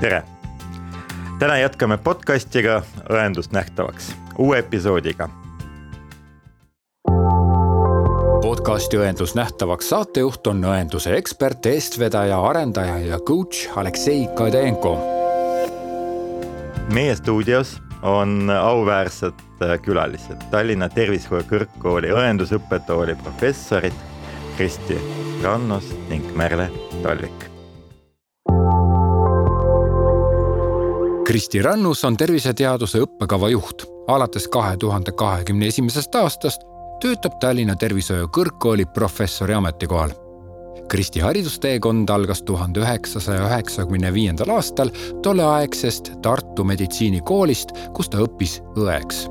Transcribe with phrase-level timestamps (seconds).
[0.00, 0.22] tere!
[1.38, 5.28] täna jätkame podcastiga Õendust nähtavaks, uue episoodiga.
[8.42, 14.96] podcasti Õendus nähtavaks saatejuht on õenduse ekspert, eestvedaja, arendaja ja coach Aleksei Kadenko.
[16.94, 19.44] meie stuudios on auväärsed
[19.82, 23.94] külalised, Tallinna Tervishoiu Kõrgkooli õendusõppetooli professorid
[24.56, 24.96] Kristi
[25.42, 26.70] Rannos ning Merle
[27.02, 27.49] Talvik
[31.30, 33.84] Kristi Rannus on terviseteaduse õppekava juht.
[34.10, 36.64] alates kahe tuhande kahekümne esimesest aastast
[37.00, 40.10] töötab Tallinna Tervishoiu Kõrgkooli professori ametikohal.
[40.88, 44.90] Kristi haridusteekond algas tuhande üheksasaja üheksakümne viiendal aastal
[45.22, 49.22] tolleaegsest Tartu meditsiinikoolist, kus ta õppis õeks.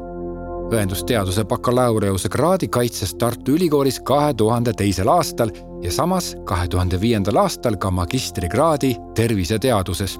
[0.72, 5.52] õendusteaduse bakalaureuse kraadi kaitses Tartu Ülikoolis kahe tuhande teisel aastal
[5.84, 10.19] ja samas kahe tuhande viiendal aastal ka magistrikraadi terviseteaduses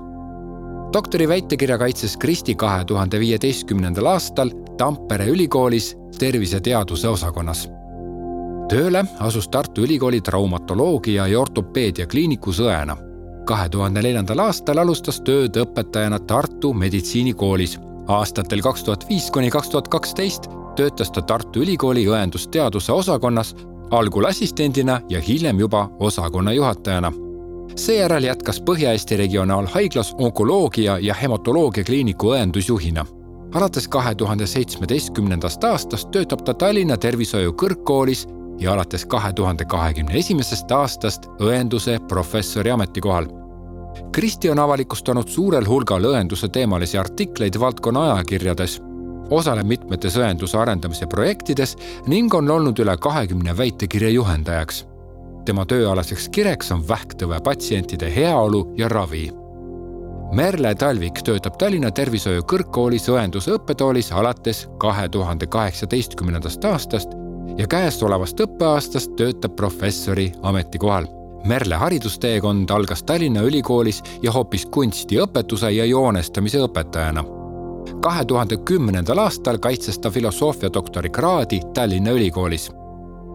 [0.94, 7.70] doktori väitekirja kaitses Kristi kahe tuhande viieteistkümnendal aastal Tampere ülikoolis terviseteaduse osakonnas.
[8.70, 12.98] tööle asus Tartu Ülikooli traumatoloogia ja ortopeedia kliinikus õena.
[13.46, 17.80] kahe tuhande neljandal aastal alustas tööd õpetajana Tartu meditsiinikoolis.
[18.08, 23.56] aastatel kaks tuhat viis kuni kaks tuhat kaksteist töötas ta Tartu Ülikooli õendusteaduse osakonnas
[23.92, 27.29] algul assistendina ja hiljem juba osakonna juhatajana
[27.86, 33.06] seejärel jätkas Põhja-Eesti Regionaalhaiglas onkoloogia ja hematoloogia kliiniku õendusjuhina.
[33.56, 38.28] alates kahe tuhande seitsmeteistkümnendast aastast töötab ta Tallinna Tervishoiu Kõrgkoolis
[38.60, 43.26] ja alates kahe tuhande kahekümne esimesest aastast õenduse professori ametikohal.
[44.12, 48.82] Kristi on avalikustanud suurel hulgal õenduse teemalisi artikleid valdkonna ajakirjades
[49.30, 51.76] osaleb mitmetes õenduse arendamise projektides
[52.08, 54.89] ning on olnud üle kahekümne väitekirja juhendajaks
[55.50, 59.24] tema tööalaseks kireks on vähktõve patsientide heaolu ja ravi.
[60.38, 67.16] Merle Talvik töötab Tallinna Tervishoiu Kõrgkoolis õenduse õppetoolis alates kahe tuhande kaheksateistkümnendast aastast
[67.58, 71.10] ja käesolevast õppeaastast töötab professori ametikohal.
[71.50, 77.26] Merle haridusteekond algas Tallinna Ülikoolis ja hoopis kunstiõpetuse ja joonestamise õpetajana
[78.04, 82.70] kahe tuhande kümnendal aastal kaitses ta filosoofia doktorikraadi Tallinna Ülikoolis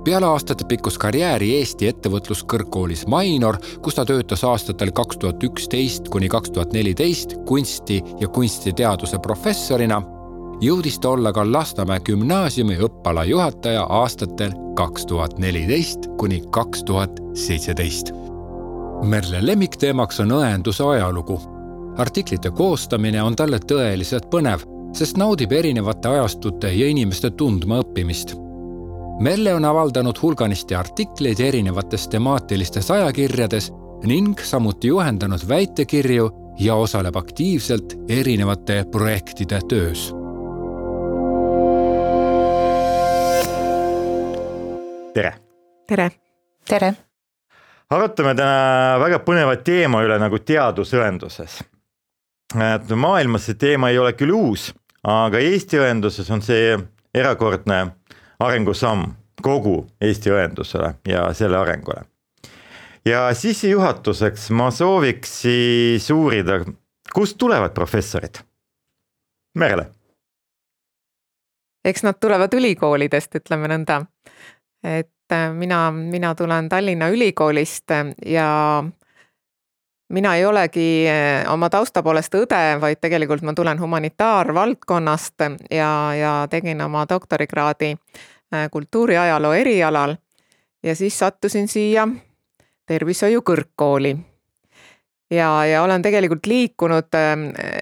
[0.04, 6.50] peale aastatepikkust karjääri Eesti Ettevõtluskõrgkoolis Mainor, kus ta töötas aastatel kaks tuhat üksteist kuni kaks
[6.50, 10.02] tuhat neliteist kunsti ja kunstiteaduse professorina,
[10.60, 17.20] jõudis ta olla ka Lasnamäe gümnaasiumi õppala juhataja aastatel kaks tuhat neliteist kuni kaks tuhat
[17.34, 18.12] seitseteist.
[19.02, 21.40] Merle lemmikteemaks on õenduse ajalugu.
[21.98, 28.43] artiklite koostamine on talle tõeliselt põnev, sest naudib erinevate ajastute ja inimeste tundmaõppimist
[29.20, 33.70] Merle on avaldanud hulganisti artikleid erinevates temaatilistes ajakirjades
[34.10, 40.10] ning samuti juhendanud väitekirju ja osaleb aktiivselt erinevate projektide töös.
[45.14, 45.34] tere!
[45.86, 46.10] tere!
[46.68, 46.94] tere!
[47.90, 51.60] arutame täna väga põneva teema üle nagu teadusõenduses.
[52.74, 54.72] et maailmas see teema ei ole küll uus,
[55.06, 56.74] aga Eesti õenduses on see
[57.14, 57.86] erakordne
[58.40, 59.12] arengusamm
[59.42, 62.04] kogu Eesti õendusele ja selle arengule.
[63.04, 66.60] ja sissejuhatuseks ma sooviks siis uurida,
[67.14, 68.40] kust tulevad professorid?
[69.54, 69.86] Merle.
[71.84, 74.04] eks nad tulevad ülikoolidest, ütleme nõnda.
[74.84, 77.90] et äh, mina, mina tulen Tallinna Ülikoolist
[78.26, 78.84] ja
[80.08, 86.36] mina ei olegi äh, oma tausta poolest õde, vaid tegelikult ma tulen humanitaarvaldkonnast ja, ja
[86.50, 87.96] tegin oma doktorikraadi
[88.54, 90.16] Äh, kultuuriajaloo erialal
[90.82, 92.08] ja siis sattusin siia
[92.86, 94.16] tervishoiu kõrgkooli.
[95.30, 97.16] ja, ja olen tegelikult liikunud,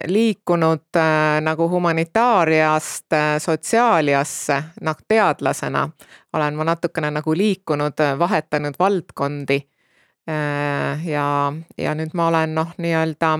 [0.07, 1.01] liikunud
[1.41, 3.07] nagu humanitaariast
[3.39, 5.89] sotsiaaliasse, noh teadlasena
[6.33, 9.61] olen ma natukene nagu liikunud, vahetanud valdkondi.
[10.27, 13.33] Ja, ja nüüd ma olen noh, nii-öelda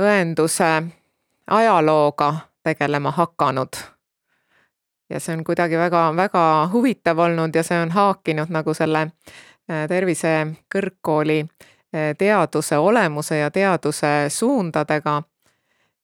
[0.00, 0.70] õenduse
[1.46, 2.30] ajalooga
[2.64, 3.76] tegelema hakanud
[5.10, 11.40] ja see on kuidagi väga-väga huvitav olnud ja see on haakinud nagu selle äh, tervisekõrgkooli
[11.40, 15.22] äh, teaduse olemuse ja teaduse suundadega.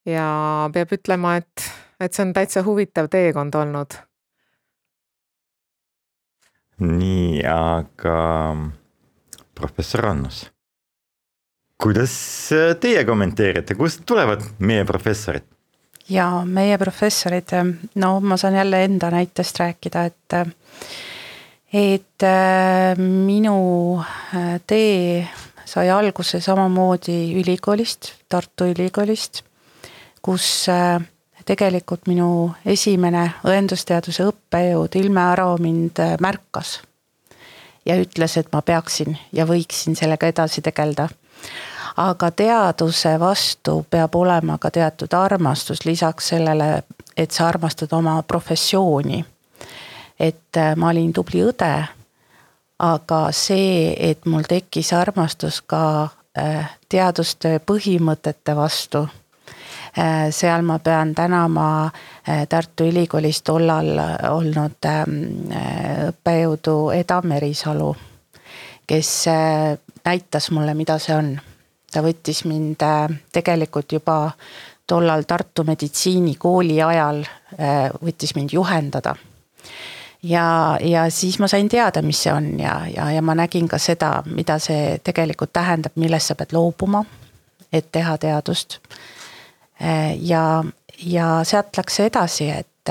[0.06, 1.69] ja peab ütlema, et,
[2.00, 4.00] et see on täitsa huvitav teekond olnud.
[6.81, 8.19] nii, aga
[9.54, 10.44] professor Annus,
[11.82, 12.14] kuidas
[12.80, 15.46] teie kommenteerite, kust tulevad meie professorid?
[16.08, 17.54] ja meie professorid,
[17.94, 20.38] no ma saan jälle enda näitest rääkida, et
[21.74, 25.28] et äh, minu äh, tee
[25.64, 29.42] sai alguse samamoodi ülikoolist, Tartu Ülikoolist,
[30.22, 31.00] kus äh,
[31.44, 36.78] tegelikult minu esimene õendusteaduse õppejõud Ilme Aro mind äh, märkas
[37.86, 41.08] ja ütles, et ma peaksin ja võiksin sellega edasi tegeleda.
[41.96, 46.82] aga teaduse vastu peab olema ka teatud armastus lisaks sellele,
[47.16, 49.25] et sa armastad oma professiooni.
[50.20, 51.86] et äh, ma olin tubli õde,
[52.78, 56.08] aga see, et mul tekkis armastus ka
[56.38, 59.08] äh, teadustöö põhimõtete vastu
[60.31, 63.93] seal ma pean tänama äh, Tartu Ülikoolis tollal
[64.31, 65.19] olnud ähm,
[65.52, 67.93] äh, õppejõudu Eda Merisalu,
[68.87, 69.11] kes
[70.05, 71.35] näitas mulle, mida see on.
[71.93, 72.82] ta võttis mind
[73.32, 74.17] tegelikult juba
[74.87, 77.23] tollal Tartu meditsiinikooli ajal,
[78.02, 79.14] võttis mind juhendada
[80.25, 83.79] ja, ja siis ma sain teada, mis see on ja, ja, ja ma nägin ka
[83.79, 87.05] seda, mida see tegelikult tähendab, millest sa pead loobuma,
[87.73, 88.79] et teha teadust.
[89.82, 90.64] Äh, ja,
[90.98, 92.90] ja sealt läks see edasi, et,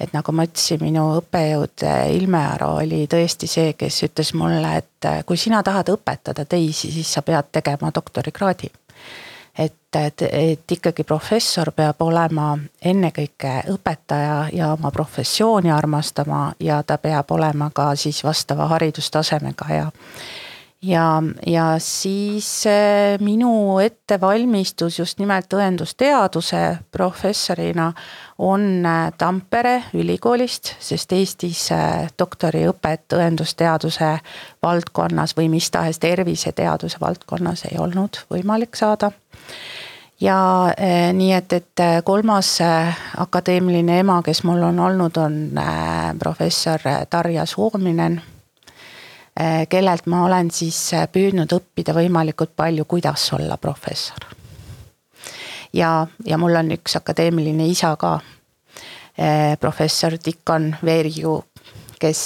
[0.00, 4.76] et nagu ma ütlesin, minu õppejõud äh, Ilme Aro oli tõesti see, kes ütles mulle,
[4.82, 8.70] et äh, kui sina tahad õpetada teisi, siis sa pead tegema doktorikraadi.
[9.58, 16.98] et, et, et ikkagi professor peab olema ennekõike õpetaja ja oma professiooni armastama ja ta
[16.98, 19.90] peab olema ka siis vastava haridustasemega ja
[20.82, 27.92] ja, ja siis eh, minu ettevalmistus just nimelt õendusteaduse professorina
[28.38, 34.16] on eh, Tampere ülikoolist, sest Eestis eh, doktoriõpet õendusteaduse
[34.62, 39.12] valdkonnas või mis tahes terviseteaduse valdkonnas ei olnud võimalik saada.
[40.22, 40.70] Ja
[41.18, 42.52] nii et, et kolmas
[43.18, 45.58] akadeemiline ema, kes mul on olnud, on
[46.22, 46.78] professor
[47.10, 48.20] Tarja Suominen.
[48.20, 48.31] Eh,
[49.68, 54.26] kellelt ma olen siis eh, püüdnud õppida võimalikult palju, kuidas olla professor.
[55.72, 58.18] ja, ja mul on üks akadeemiline isa ka,
[59.16, 61.38] eh, professor Dikon Veerju,
[62.02, 62.20] kes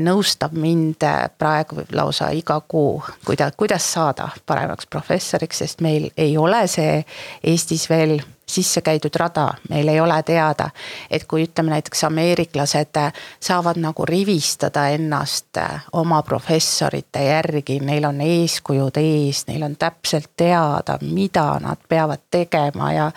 [0.00, 1.04] nõustab mind
[1.38, 7.02] praegu lausa iga kuu, kuida-, kuidas saada paremaks professoriks, sest meil ei ole see
[7.44, 8.16] Eestis veel
[8.52, 10.70] sisse käidud rada, meil ei ole teada,
[11.10, 13.00] et kui ütleme näiteks ameeriklased
[13.40, 20.32] saavad nagu rivistada ennast äh, oma professorite järgi, neil on eeskujud ees, neil on täpselt
[20.36, 23.10] teada, mida nad peavad tegema ja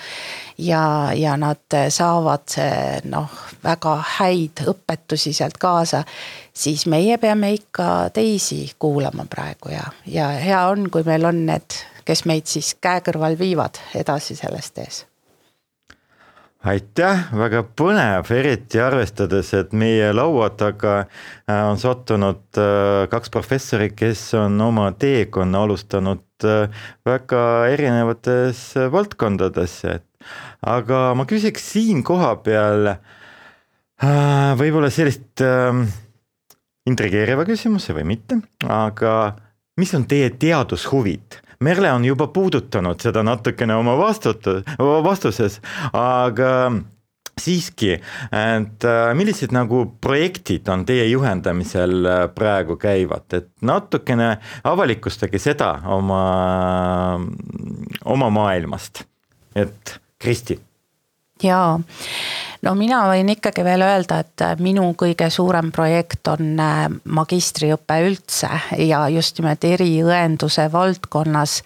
[0.58, 2.56] ja, ja nad saavad
[3.04, 3.32] noh,
[3.64, 6.04] väga häid õpetusi sealt kaasa,
[6.54, 11.82] siis meie peame ikka teisi kuulama praegu ja, ja hea on, kui meil on need,
[12.06, 15.04] kes meid siis käe kõrval viivad edasi sellest ees
[16.66, 23.94] aitäh, väga põnev, eriti arvestades, et meie laua taga äh, on sattunud äh, kaks professorit,
[23.98, 26.66] kes on oma teekonna alustanud äh,
[27.06, 30.32] väga erinevates valdkondades, et
[30.66, 32.96] aga ma küsiks siin kohapeal
[34.60, 35.40] võib-olla sellist
[36.90, 39.14] intrigeeriva küsimuse või mitte, aga
[39.80, 41.45] mis on teie teadushuvid?
[41.66, 44.52] Merle on juba puudutanud seda natukene oma vastut-,
[45.06, 45.60] vastuses,
[45.94, 46.52] aga
[47.40, 47.92] siiski,
[48.32, 55.74] et äh, millised nagu projektid on teie juhendamisel äh, praegu käivad, et natukene avalikustage seda
[55.98, 56.22] oma,
[58.16, 59.04] oma maailmast,
[59.56, 60.58] et Kristi.
[61.46, 61.80] Jaa
[62.66, 66.86] no mina võin ikkagi veel öelda, et äh, minu kõige suurem projekt on äh,
[67.18, 68.50] magistriõpe üldse
[68.82, 71.62] ja just nimelt eriõenduse valdkonnas.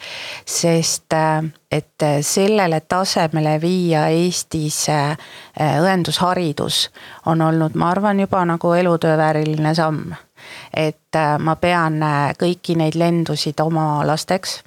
[0.46, 4.88] sest äh, et sellele tasemele viia Eestis
[5.60, 6.80] õendusharidus
[7.30, 10.16] on olnud, ma arvan, juba nagu elutöövääriline samm.
[10.74, 12.02] et ma pean
[12.40, 14.64] kõiki neid lendusid oma lasteks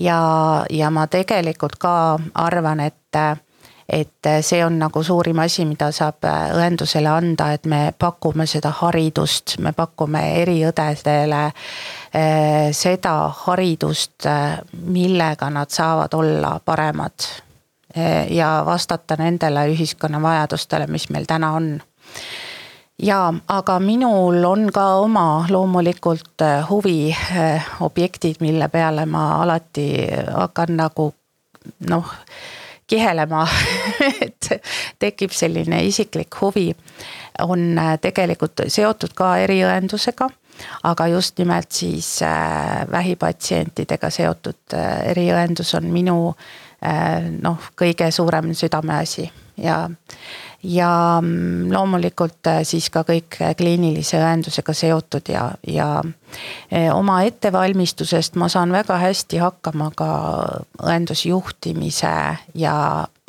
[0.00, 1.92] ja, ja ma tegelikult ka
[2.34, 3.20] arvan, et
[3.92, 8.46] et äh, see on nagu suurim asi, mida saab äh, õendusele anda, et me pakume
[8.46, 14.28] seda haridust, me pakume eriõdedele äh, seda haridust,
[14.86, 17.30] millega nad saavad olla paremad
[18.30, 21.72] ja vastata nendele ühiskonna vajadustele, mis meil täna on.
[23.02, 29.88] Jaa, aga minul on ka oma loomulikult huviobjektid, mille peale ma alati
[30.30, 31.08] hakkan nagu
[31.90, 32.14] noh
[32.90, 33.46] kihelema
[34.26, 34.50] et
[34.98, 36.70] tekib selline isiklik huvi,
[37.42, 40.28] on äh, tegelikult seotud ka eriõendusega,
[40.88, 46.20] aga just nimelt siis äh, vähipatsientidega seotud äh, eriõendus on minu
[46.80, 49.26] noh, kõige suurem südameasi.
[49.60, 49.82] Ja
[50.64, 55.88] ja mm, loomulikult siis ka kõik kliinilise õendusega seotud ja, ja
[56.94, 60.08] oma ettevalmistusest ma saan väga hästi hakkama ka
[60.80, 62.14] õendusjuhtimise
[62.60, 62.76] ja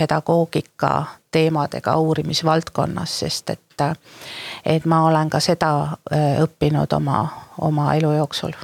[0.01, 0.91] pedagoogika
[1.31, 3.85] teemadega uurimisvaldkonnas, sest et,
[4.65, 5.71] et ma olen ka seda
[6.43, 7.21] õppinud oma,
[7.61, 8.57] oma elu jooksul.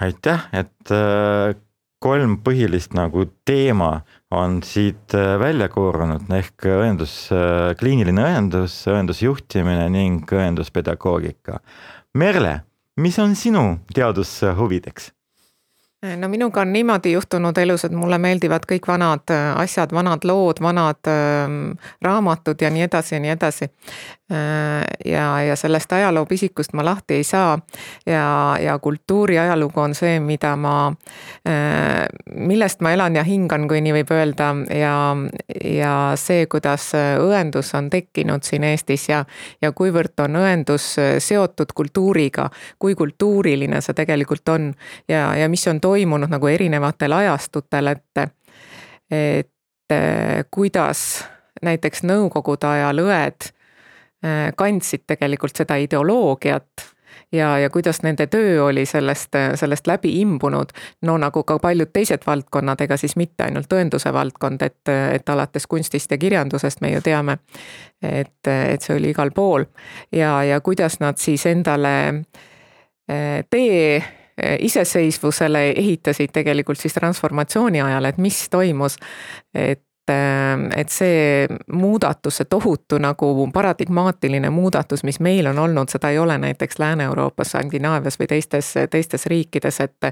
[0.00, 0.92] aitäh, et
[2.02, 4.00] kolm põhilist nagu teema
[4.34, 7.14] on siit välja koorunud ehk õendus,
[7.78, 11.60] kliiniline õendus, õendusjuhtimine ning õenduspedagoogika.
[12.16, 12.60] Merle,
[13.00, 13.64] mis on sinu
[13.94, 15.12] teadushuvideks?
[16.02, 21.08] No minuga on niimoodi juhtunud elus, et mulle meeldivad kõik vanad asjad, vanad lood, vanad
[21.08, 21.48] äh,
[22.04, 23.70] raamatud ja nii edasi ja nii edasi.
[24.32, 27.58] Äh, ja, ja sellest ajaloopisikust ma lahti ei saa.
[28.06, 30.92] ja, ja kultuuri ajalugu on see, mida ma,
[32.34, 34.94] millest ma elan ja hingan, kui nii võib öelda ja,
[35.64, 36.90] ja see, kuidas
[37.22, 39.24] õendus on tekkinud siin Eestis ja,
[39.62, 40.88] ja kuivõrd on õendus
[41.22, 44.72] seotud kultuuriga, kui kultuuriline see tegelikult on
[45.08, 48.26] ja, ja mis on toimunud nagu erinevatel ajastutel, et,
[49.14, 49.94] et
[50.50, 51.00] kuidas
[51.62, 53.46] näiteks nõukogude ajal õed
[54.26, 56.82] Äh, kandsid tegelikult seda ideoloogiat
[57.32, 60.72] ja, ja kuidas nende töö oli sellest, sellest läbi imbunud.
[61.02, 65.66] no nagu ka paljud teised valdkonnad, ega siis mitte ainult tõenduse valdkond, et, et alates
[65.66, 67.38] kunstist ja kirjandusest me ju teame,
[68.02, 69.68] et, et see oli igal pool
[70.12, 78.04] ja, ja kuidas nad siis endale äh, tee äh, iseseisvusele ehitasid tegelikult siis transformatsiooni ajal,
[78.04, 78.98] et mis toimus.
[79.54, 86.12] et Ehm, et see muudatus, see tohutu nagu paradigmaatiline muudatus, mis meil on olnud, seda
[86.14, 90.06] ei ole näiteks Lääne-Euroopas, Skandinaavias või teistes, teistes riikides, et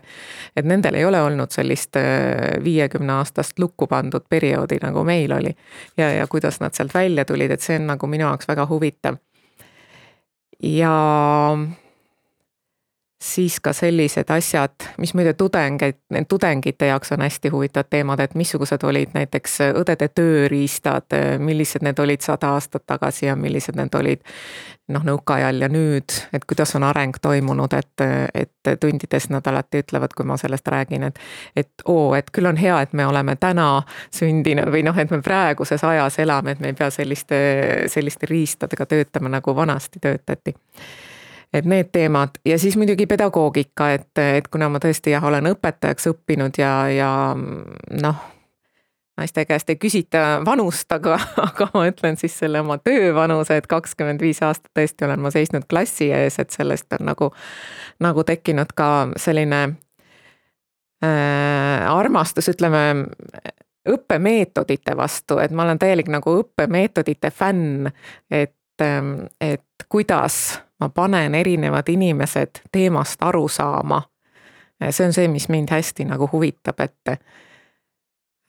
[0.57, 5.55] et nendel ei ole olnud sellist äh, viiekümne aastast lukku pandud perioodi, nagu meil oli.
[5.97, 9.23] ja, ja kuidas nad sealt välja tulid, et see on nagu minu jaoks väga huvitav.
[10.59, 10.95] ja
[13.25, 15.97] siis ka sellised asjad, mis muide tudengeid,
[16.29, 22.21] tudengite jaoks on hästi huvitavad teemad, et missugused olid näiteks õdede tööriistad, millised need olid
[22.25, 24.21] sada aastat tagasi ja millised need olid
[24.93, 28.05] noh, nõukaajal ja nüüd, et kuidas on areng toimunud, et,
[28.35, 31.19] et tundides nad alati ütlevad, kui ma sellest räägin, et
[31.57, 33.71] et oo, et küll on hea, et me oleme täna
[34.13, 37.41] sündinud või noh, et me praeguses ajas elame, et me ei pea selliste,
[37.89, 40.55] selliste riistadega töötama, nagu vanasti töötati
[41.55, 46.11] et need teemad ja siis muidugi pedagoogika, et, et kuna ma tõesti jah, olen õpetajaks
[46.11, 47.11] õppinud ja, ja
[48.03, 48.25] noh,
[49.17, 51.19] naiste käest ei küsita vanust, aga,
[51.49, 55.69] aga ma ütlen siis selle oma töövanuse, et kakskümmend viis aastat tõesti olen ma seisnud
[55.71, 57.31] klassi ees, et sellest on nagu,
[58.03, 59.63] nagu tekkinud ka selline
[61.05, 62.85] äh, armastus, ütleme
[63.85, 67.91] õppemeetodite vastu, et ma olen täielik nagu õppemeetodite fänn,
[68.33, 74.03] et, et kuidas ma panen erinevad inimesed teemast aru saama.
[74.91, 77.21] see on see, mis mind hästi nagu huvitab, et,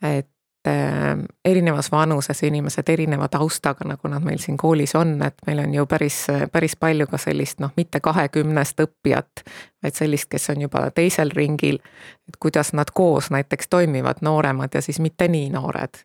[0.03, 5.60] et äh, erinevas vanuses inimesed, erineva taustaga, nagu nad meil siin koolis on, et meil
[5.60, 9.46] on ju päris, päris palju ka sellist noh, mitte kahekümnest õppijat,
[9.84, 11.79] vaid sellist, kes on juba teisel ringil.
[12.27, 16.03] et kuidas nad koos näiteks toimivad, nooremad ja siis mitte nii noored.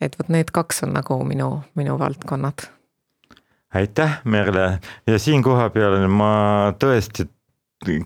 [0.00, 2.74] et vot need kaks on nagu minu, minu valdkonnad
[3.74, 7.28] aitäh, Merle ja siin kohapeal ma tõesti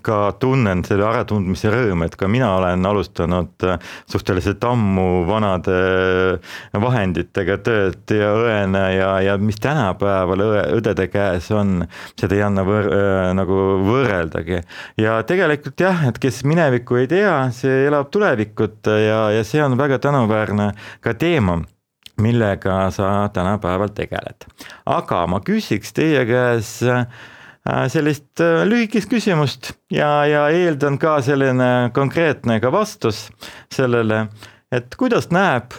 [0.03, 3.77] ka tunnen selle äratundmise rõõmu, et ka mina olen alustanud äh,
[4.09, 5.77] suhteliselt ammu vanade
[6.73, 11.85] vahenditega tööd ja õena ja, ja mis tänapäeval õe, õdede käes on,
[12.19, 14.61] seda ei anna võr, äh, nagu võrreldagi.
[14.99, 19.79] ja tegelikult jah, et kes minevikku ei tea, see elab tulevikut ja, ja see on
[19.79, 20.73] väga tänuväärne
[21.05, 21.61] ka teema
[22.19, 24.47] millega sa tänapäeval tegeled.
[24.85, 27.05] aga ma küsiks teie käes äh,
[27.87, 33.27] sellist äh, lühikest küsimust ja, ja eeldan ka selline konkreetne ka vastus
[33.73, 34.27] sellele,
[34.71, 35.77] et kuidas näeb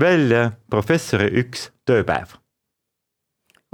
[0.00, 2.36] välja professori üks tööpäev?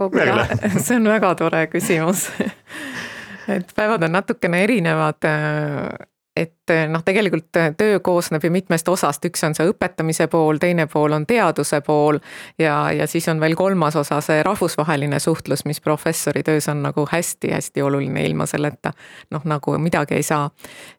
[0.84, 2.30] see on väga tore küsimus
[3.56, 5.88] et päevad on natukene erinevad äh,
[6.36, 10.60] et eh, noh, tegelikult eh, töö koosneb ju mitmest osast, üks on see õpetamise pool,
[10.62, 12.20] teine pool on teaduse pool
[12.60, 17.06] ja, ja siis on veel kolmas osa, see rahvusvaheline suhtlus, mis professori töös on nagu
[17.10, 18.94] hästi-hästi oluline, ilma selleta
[19.34, 20.46] noh, nagu midagi ei saa.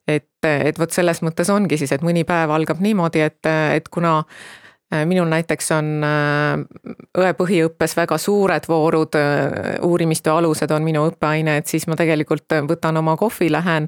[0.08, 4.20] et, et vot selles mõttes ongi siis, et mõni päev algab niimoodi, et, et kuna
[5.06, 11.58] minul näiteks on äh, õe põhiõppes väga suured voorud, äh, uurimistöö alused on minu õppeaine,
[11.62, 13.88] et siis ma tegelikult võtan oma kohvi, lähen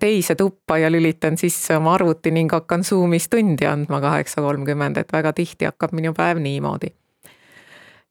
[0.00, 5.12] teise tuppa ja lülitan sisse oma arvuti ning hakkan Zoomis tundi andma kaheksa kolmkümmend, et
[5.12, 6.92] väga tihti hakkab minu päev niimoodi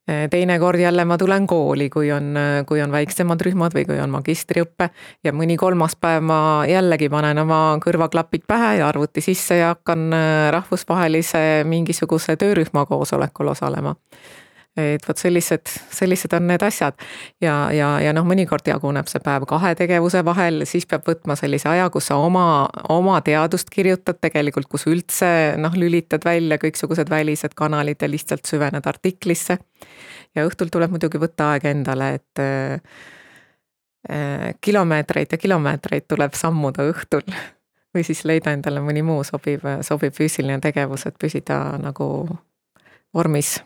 [0.06, 2.34] teinekord jälle ma tulen kooli, kui on,
[2.68, 4.90] kui on väiksemad rühmad või kui on magistriõpe.
[5.24, 10.12] Ja mõni kolmas päev ma jällegi panen oma kõrvaklapid pähe ja arvuti sisse ja hakkan
[10.12, 13.94] eh, rahvusvahelise mingisuguse töörühma koosolekul osalema
[14.76, 16.98] et vot sellised, sellised on need asjad.
[17.42, 21.68] Ja, ja, ja noh, mõnikord jaguneb see päev kahe tegevuse vahel, siis peab võtma sellise
[21.70, 25.28] aja, kus sa oma, oma teadust kirjutad tegelikult, kus üldse
[25.62, 29.58] noh, lülitad välja kõiksugused välised kanalid ja lihtsalt süvened artiklisse.
[30.34, 32.80] ja õhtul tuleb muidugi võtta aeg endale, et äh,
[34.60, 37.22] kilomeetreid ja kilomeetreid tuleb sammuda õhtul.
[37.94, 42.26] Või siis leida endale mõni muu sobiv, sobiv füüsiline tegevus, et püsida nagu
[43.14, 43.60] vormis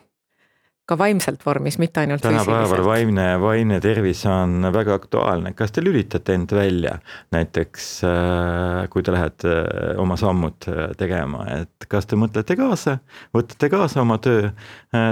[0.89, 6.33] ka vaimselt vormis, mitte ainult tänapäeval vaimne, vaimne tervis on väga aktuaalne, kas te lülitate
[6.37, 6.95] end välja
[7.35, 12.97] näiteks, äh, kui te lähete äh, oma sammud äh, tegema, et kas te mõtlete kaasa,
[13.35, 14.49] võtate kaasa oma töö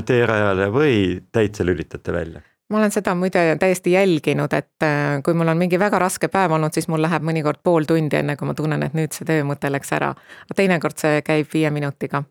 [0.05, 0.93] teerajale või
[1.31, 2.41] täitsa lülitate välja?
[2.69, 4.85] ma olen seda muide täiesti jälginud, et
[5.23, 8.35] kui mul on mingi väga raske päev olnud, siis mul läheb mõnikord pool tundi, enne
[8.35, 10.09] kui ma tunnen, et nüüd see töömõte läks ära.
[10.49, 12.25] aga teinekord see käib viie minutiga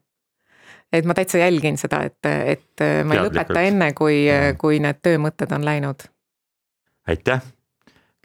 [0.93, 4.25] et ma täitsa jälgin seda, et, et ma ei lõpeta enne, kui,
[4.59, 6.09] kui need töömõtted on läinud.
[7.09, 7.43] aitäh,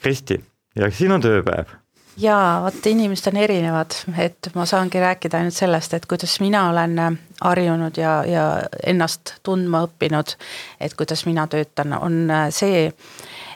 [0.02, 0.42] Kristi
[0.76, 1.74] ja sinu tööpäev?
[2.22, 7.20] jaa, vot inimesed on erinevad, et ma saangi rääkida ainult sellest, et kuidas mina olen
[7.42, 8.46] harjunud ja, ja
[8.86, 10.36] ennast tundma õppinud,
[10.80, 12.90] et kuidas mina töötan, on see,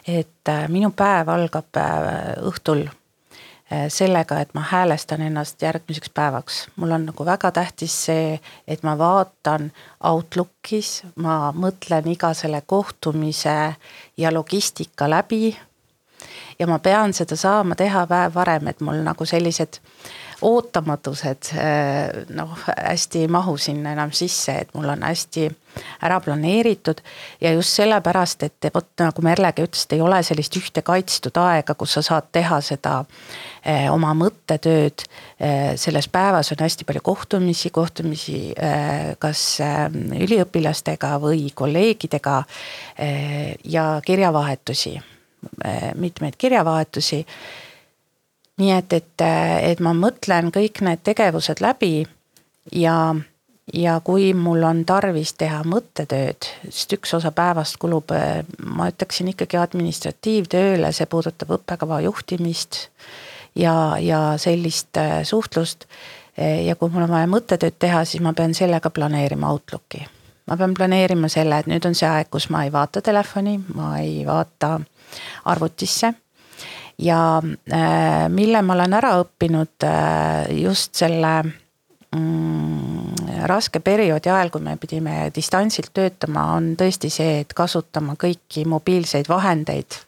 [0.08, 1.84] et minu päev algab
[2.46, 3.05] õhtul Äh,
[3.88, 6.68] sellega, et ma häälestan ennast järgmiseks päevaks.
[6.76, 9.72] mul on nagu väga tähtis see, et ma vaatan
[10.04, 13.74] Outlookis, ma mõtlen iga selle kohtumise
[14.16, 15.56] ja logistika läbi.
[16.58, 19.80] ja ma pean seda saama teha päev varem, et mul nagu sellised
[20.42, 25.48] ootamatused äh, noh, hästi ei mahu sinna enam sisse, et mul on hästi
[26.02, 27.00] ära planeeritud.
[27.40, 31.74] ja just sellepärast, et vot nagu Merlegi ütles, et ei ole sellist ühte kaitstud aega,
[31.74, 32.94] kus sa saad teha seda
[33.64, 35.04] eh, oma mõttetööd
[35.40, 35.74] eh,.
[35.76, 39.84] selles päevas on hästi palju kohtumisi, kohtumisi eh, kas eh,
[40.20, 42.42] üliõpilastega või kolleegidega
[42.98, 44.96] eh, ja kirjavahetusi,
[45.64, 47.24] eh, mitmeid kirjavahetusi
[48.60, 49.24] nii et, et,
[49.70, 52.06] et ma mõtlen kõik need tegevused läbi
[52.72, 52.96] ja,
[53.72, 58.14] ja kui mul on tarvis teha mõttetööd, sest üks osa päevast kulub,
[58.64, 62.86] ma ütleksin ikkagi administratiivtööle, see puudutab õppekava juhtimist
[63.56, 65.88] ja, ja sellist äh, suhtlust.
[66.36, 70.04] ja kui mul on vaja mõttetööd teha, siis ma pean sellega planeerima Outlooki.
[70.46, 73.98] ma pean planeerima selle, et nüüd on see aeg, kus ma ei vaata telefoni, ma
[74.00, 74.78] ei vaata
[75.44, 76.12] arvutisse
[76.98, 84.64] ja äh, mille ma olen ära õppinud äh, just selle mm, raske perioodi ajal, kui
[84.64, 90.00] me pidime distantsilt töötama, on tõesti see, et kasutama kõiki mobiilseid vahendeid.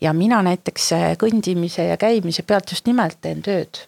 [0.00, 3.86] ja mina näiteks äh, kõndimise ja käimise pealt just nimelt teen tööd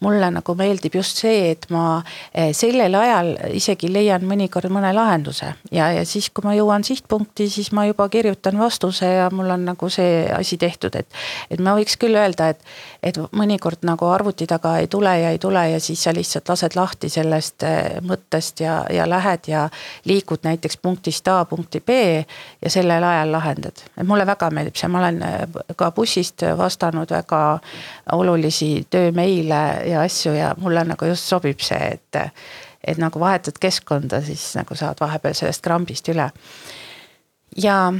[0.00, 2.02] mulle nagu meeldib just see, et ma
[2.34, 7.48] eh, sellel ajal isegi leian mõnikord mõne lahenduse ja, ja siis, kui ma jõuan sihtpunkti,
[7.50, 11.08] siis ma juba kirjutan vastuse ja mul on nagu see asi tehtud, et.
[11.50, 12.60] et ma võiks küll öelda, et,
[13.02, 16.76] et mõnikord nagu arvuti taga ei tule ja ei tule ja siis sa lihtsalt lased
[16.78, 19.68] lahti sellest eh, mõttest ja, ja lähed ja
[20.04, 21.98] liikud näiteks punktist A punkti B
[22.62, 23.84] ja sellel ajal lahendad.
[23.96, 27.42] et mulle väga meeldib see, ma olen eh, ka bussist vastanud väga
[28.12, 32.32] olulisi töömeile meile ja asju ja mulle nagu just sobib see, et.
[32.84, 36.30] et nagu vahetad keskkonda, siis nagu saad vahepeal sellest krambist üle.
[37.56, 37.92] ja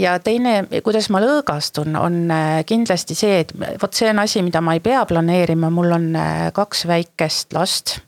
[0.00, 2.32] ja teine, kuidas ma lõõgastun, on
[2.66, 6.08] kindlasti see, et vot see on asi, mida ma ei pea planeerima, mul on
[6.56, 7.98] kaks väikest last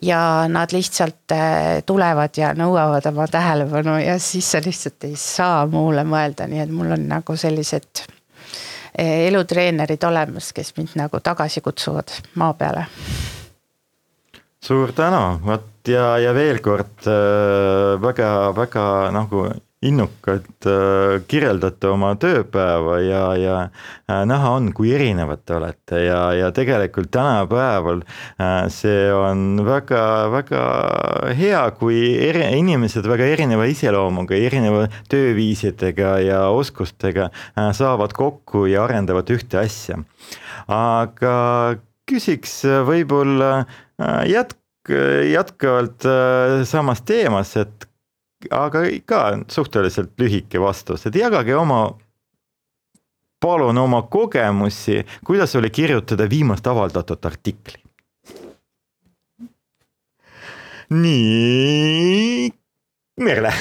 [0.00, 1.34] ja nad lihtsalt
[1.84, 6.72] tulevad ja nõuavad oma tähelepanu ja siis sa lihtsalt ei saa muule mõelda, nii et
[6.72, 8.06] mul on nagu sellised
[8.98, 12.86] elutreenerid olemas, kes mind nagu tagasi kutsuvad maa peale.
[14.64, 17.06] suur tänu, vot ja, ja veel kord
[18.00, 19.46] väga-väga äh, nagu
[19.84, 26.20] innukalt äh, kirjeldate oma tööpäeva ja, ja äh, näha on, kui erinevad te olete ja,
[26.36, 30.64] ja tegelikult tänapäeval äh, see on väga-väga
[31.38, 37.30] hea, kui eri, inimesed väga erineva iseloomuga, erineva tööviisidega ja oskustega
[37.76, 39.98] saavad kokku ja arendavad ühte asja.
[40.70, 41.34] aga
[42.08, 43.64] küsiks võib-olla
[44.28, 44.92] jätk-,
[45.30, 46.06] jätkuvalt
[46.68, 47.88] samas teemas, et
[48.50, 51.98] aga ka suhteliselt lühike vastus, et jagage oma,
[53.40, 57.80] palun oma kogemusi, kuidas oli kirjutada viimast avaldatud artikli.
[60.90, 62.50] nii,
[63.20, 63.52] Merle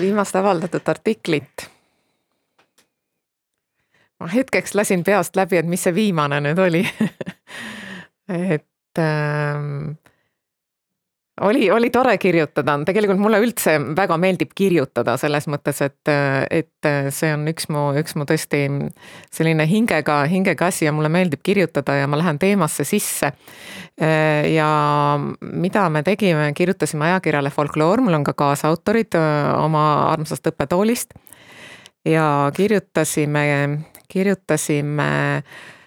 [0.00, 1.70] viimast avaldatud artiklit.
[4.20, 6.84] ma hetkeks lasin peast läbi, et mis see viimane nüüd oli
[8.50, 9.96] et ähm,
[11.40, 16.12] oli, oli tore kirjutada, tegelikult mulle üldse väga meeldib kirjutada selles mõttes, et,
[16.50, 18.62] et see on üks mu, üks mu tõesti
[19.32, 23.32] selline hingega, hingega asi ja mulle meeldib kirjutada ja ma lähen teemasse sisse.
[24.00, 24.70] ja
[25.40, 29.16] mida me tegime, kirjutasime ajakirjale Folkloor, mul on ka kaasautorid
[29.56, 31.18] oma armsast õppetoolist.
[32.04, 33.44] ja kirjutasime,
[34.08, 35.79] kirjutasime Äh,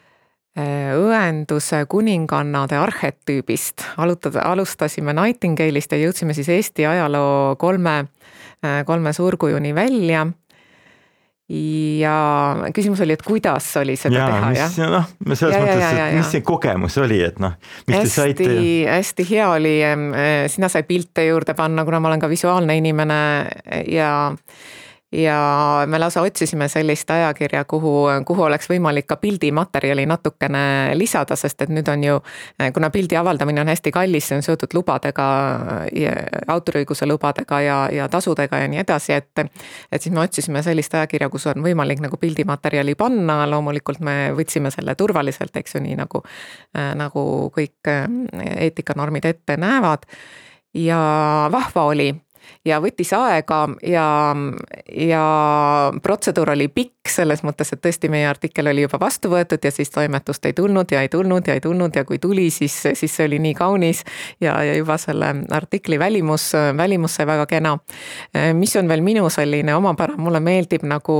[0.54, 3.82] õenduse kuningannade arhetüübist.
[3.98, 8.06] alutada, alustasime Nightingale'ist ja jõudsime siis Eesti ajaloo kolme,
[8.62, 10.28] äh, kolme suurkujuni välja.
[12.00, 14.78] ja küsimus oli, et kuidas oli seda ja, teha, jah?
[14.89, 18.54] noh, selles ja, mõttes, et mis see kogemus oli, et noh, mis hästi, te saite?
[18.88, 23.20] hästi hea oli, äh, sina sai pilte juurde panna, kuna ma olen ka visuaalne inimene
[23.92, 24.13] ja
[25.13, 27.93] ja me lausa otsisime sellist ajakirja, kuhu,
[28.26, 30.63] kuhu oleks võimalik ka pildimaterjali natukene
[30.97, 32.15] lisada, sest et nüüd on ju,
[32.73, 35.28] kuna pildi avaldamine on hästi kallis, see on seotud lubadega,
[36.56, 41.30] autoriõiguse lubadega ja, ja tasudega ja nii edasi, et et siis me otsisime sellist ajakirja,
[41.30, 46.23] kus on võimalik nagu pildimaterjali panna, loomulikult me võtsime selle turvaliselt, eks ju, nii nagu,
[46.97, 47.93] nagu kõik
[48.58, 50.08] eetikanormid ette näevad.
[50.73, 50.99] Ja
[51.54, 52.10] vahva oli
[52.65, 54.08] ja võttis aega ja,
[54.95, 55.23] ja
[56.03, 59.91] protseduur oli pikk selles mõttes, et tõesti meie artikkel oli juba vastu võetud ja siis
[59.91, 63.27] toimetust ei tulnud ja ei tulnud ja ei tulnud ja kui tuli, siis, siis see
[63.27, 64.03] oli nii kaunis
[64.41, 67.77] ja, ja juba selle artikli välimus, välimus sai väga kena.
[68.53, 71.17] mis on veel minu selline omapära, mulle meeldib nagu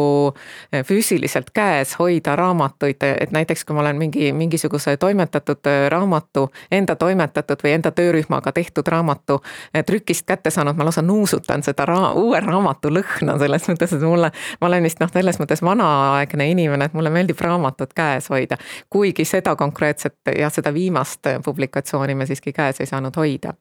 [0.88, 7.64] füüsiliselt käes hoida raamatuid, et näiteks kui ma olen mingi, mingisuguse toimetatud raamatu, enda toimetatud
[7.64, 9.42] või enda töörühmaga tehtud raamatu
[9.86, 14.32] trükist kätte saanud, ma lausa nuusutan seda ra uue raamatu lõhna selles mõttes, et mulle,
[14.62, 18.58] ma olen vist noh, selles mõttes vanaaegne inimene, et mulle meeldib raamatut käes hoida.
[18.90, 23.54] kuigi seda konkreetset ja seda viimast publikatsiooni me siiski käes ei saanud hoida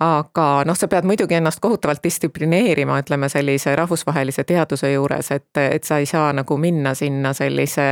[0.00, 5.84] aga noh, sa pead muidugi ennast kohutavalt distsiplineerima, ütleme sellise rahvusvahelise teaduse juures, et, et
[5.84, 7.88] sa ei saa nagu minna sinna sellise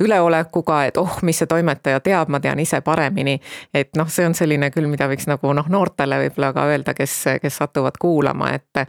[0.00, 3.38] üleolekuga, et oh, mis see toimetaja teab, ma tean ise paremini.
[3.74, 7.16] et noh, see on selline küll, mida võiks nagu noh, noortele võib-olla ka öelda, kes,
[7.42, 8.84] kes satuvad kuulama, et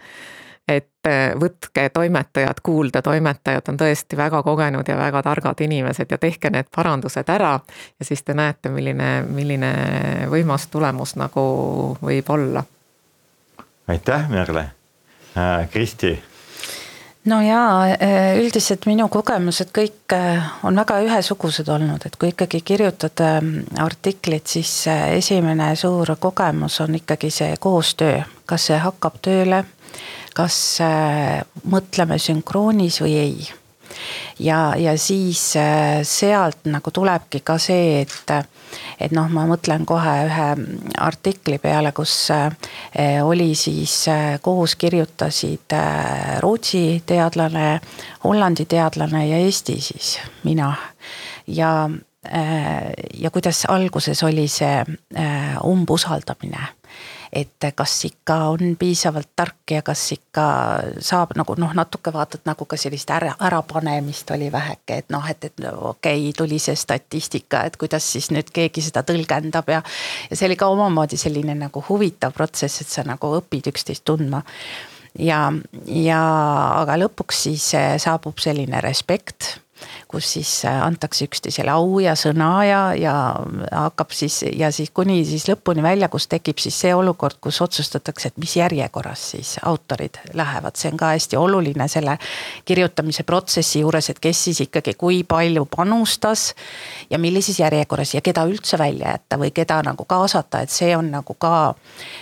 [1.40, 6.70] võtke toimetajad kuulda, toimetajad on tõesti väga kogenud ja väga targad inimesed ja tehke need
[6.76, 7.58] parandused ära
[8.00, 9.74] ja siis te näete, milline, milline
[10.32, 11.44] võimas tulemus nagu
[12.02, 12.64] võib olla.
[13.88, 14.70] aitäh, Merle
[15.38, 15.70] äh,.
[15.72, 16.18] Kristi
[17.28, 22.62] no jaa, äh, üldiselt minu kogemused kõik äh, on väga ühesugused olnud, et kui ikkagi
[22.62, 23.38] kirjutada
[23.84, 24.72] artiklit, siis
[25.18, 29.64] esimene suur kogemus on ikkagi see koostöö, kas see hakkab tööle
[30.38, 33.48] kas äh, mõtleme sünkroonis või ei.
[34.40, 38.34] ja, ja siis äh, sealt nagu tulebki ka see, et,
[39.02, 40.48] et noh, ma mõtlen kohe ühe
[41.02, 42.52] artikli peale, kus äh,
[43.26, 44.04] oli siis
[44.42, 45.78] koos kirjutasid
[46.44, 47.80] Rootsi teadlane,
[48.26, 50.74] Hollandi teadlane ja Eesti siis, mina.
[51.48, 51.90] ja
[52.28, 54.82] ja kuidas alguses oli see
[55.64, 56.66] umbusaldamine
[57.34, 60.48] et kas ikka on piisavalt tark ja kas ikka
[61.04, 65.50] saab nagu noh, natuke vaatad nagu ka sellist ära, ärapanemist oli väheke, et noh, et,
[65.50, 69.84] et okei okay,, tuli see statistika, et kuidas siis nüüd keegi seda tõlgendab ja.
[70.30, 74.44] ja see oli ka omamoodi selline nagu huvitav protsess, et sa nagu õpid üksteist tundma
[75.20, 75.42] ja,
[75.86, 76.22] ja
[76.82, 77.72] aga lõpuks siis
[78.04, 79.58] saabub selline respekt
[80.08, 83.14] kus siis äh, antakse üksteisele au ja sõna ja, ja
[83.72, 88.32] hakkab siis ja siis kuni siis lõpuni välja, kus tekib siis see olukord, kus otsustatakse,
[88.32, 92.18] et mis järjekorras siis autorid lähevad, see on ka hästi oluline selle
[92.66, 96.54] kirjutamise protsessi juures, et kes siis ikkagi kui palju panustas.
[97.10, 101.12] ja millises järjekorras ja keda üldse välja jätta või keda nagu kaasata, et see on
[101.12, 101.74] nagu ka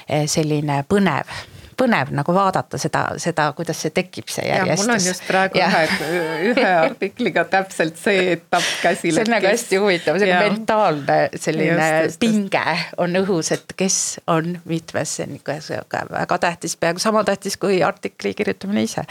[0.07, 4.85] eh, selline põnev põnev nagu vaadata seda, seda, kuidas see tekib, see järjestus.
[4.87, 5.69] mul on just praegu ja.
[5.71, 6.17] ühe,
[6.51, 9.15] ühe artikliga täpselt see etapp käsil.
[9.15, 13.99] see on nagu hästi huvitav, selline mentaalne selline just, just, pinge on õhus, et kes
[14.31, 19.05] on mitmes, see on ikka väga tähtis, peaaegu sama tähtis kui artikli kirjutamine ise.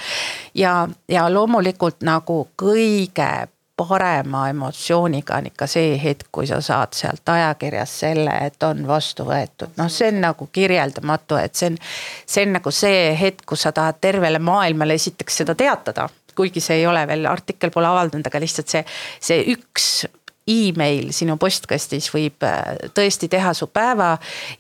[0.55, 0.77] ja,
[1.09, 3.31] ja loomulikult nagu kõige
[3.77, 9.27] parema emotsiooniga on ikka see hetk, kui sa saad sealt ajakirjast selle, et on vastu
[9.27, 11.79] võetud, noh, see on nagu kirjeldamatu, et see on.
[12.27, 16.81] see on nagu see hetk, kus sa tahad tervele maailmale esiteks seda teatada kuigi see
[16.83, 18.85] ei ole veel, artikkel pole avaldunud, aga lihtsalt see,
[19.23, 20.07] see üks
[20.51, 24.11] email sinu postkastis võib äh, tõesti teha su päeva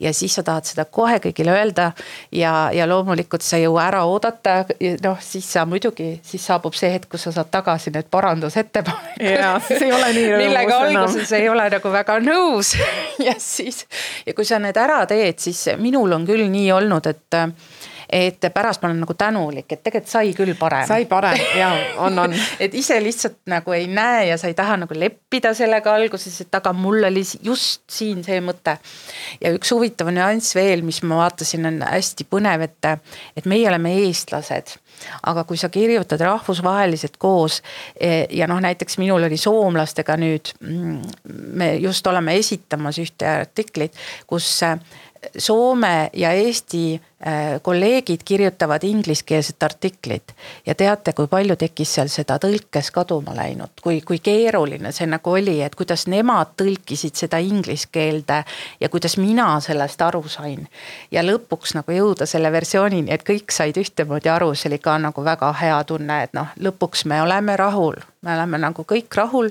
[0.00, 1.90] ja siis sa tahad seda kohe kõigile öelda.
[2.32, 4.56] ja, ja loomulikult sa ei jõua ära oodata,
[5.04, 9.28] noh siis sa muidugi, siis saabub see hetk, kus sa saad tagasi need parandusettepanekud.
[10.40, 12.74] millega alguses ei ole nagu väga nõus
[13.26, 13.84] ja siis
[14.26, 17.40] ja kui sa need ära teed, siis minul on küll nii olnud, et
[18.14, 20.86] et pärast ma olen nagu tänulik, et tegelikult sai küll parem.
[20.86, 21.70] sai parem ja
[22.04, 25.94] on, on et ise lihtsalt nagu ei näe ja sa ei taha nagu leppida sellega
[25.98, 28.76] alguses, et aga mul oli just siin see mõte.
[29.40, 32.90] ja üks huvitav nüanss veel, mis ma vaatasin, on hästi põnev, et,
[33.36, 34.76] et meie oleme eestlased
[35.26, 37.60] aga kui sa kirjutad rahvusvaheliselt koos
[37.98, 41.00] e, ja noh, näiteks minul oli soomlastega nüüd, mm,
[41.58, 43.98] me just oleme esitamas ühte artiklit,
[44.30, 44.60] kus
[45.38, 47.00] Soome ja Eesti
[47.62, 50.34] kolleegid kirjutavad ingliskeelset artiklit
[50.66, 55.32] ja teate, kui palju tekkis seal seda tõlkes kaduma läinud, kui, kui keeruline see nagu
[55.32, 58.42] oli, et kuidas nemad tõlkisid seda inglise keelde
[58.80, 60.68] ja kuidas mina sellest aru sain.
[61.10, 65.24] ja lõpuks nagu jõuda selle versioonini, et kõik said ühtemoodi aru, see oli ka nagu
[65.24, 69.48] väga hea tunne, et noh, lõpuks me oleme rahul, me oleme nagu kõik rahul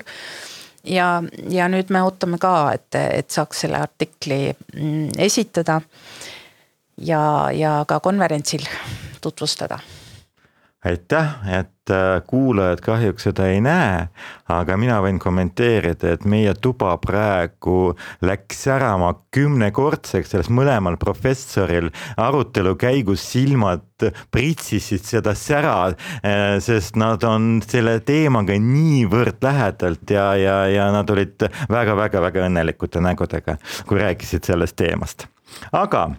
[0.84, 5.80] ja, ja nüüd me ootame ka, et, et saaks selle artikli mm, esitada.
[6.96, 8.66] Ja, ja ka konverentsil
[9.20, 9.78] tutvustada
[10.84, 11.28] aitäh,
[11.60, 14.04] et äh, kuulajad kahjuks seda ei näe,
[14.52, 21.88] aga mina võin kommenteerida, et meie tuba praegu läks särama kümnekordseks, sellest mõlemal professoril
[22.20, 23.86] arutelu käigus silmad
[24.34, 25.76] pritsisid seda sära,
[26.20, 33.00] äh, sest nad on selle teemaga niivõrd lähedalt ja, ja, ja nad olid väga-väga-väga õnnelikute
[33.04, 33.56] nägudega,
[33.88, 35.28] kui rääkisid sellest teemast.
[35.72, 36.10] aga